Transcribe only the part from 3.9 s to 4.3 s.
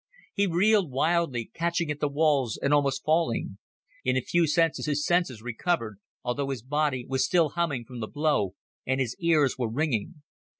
In a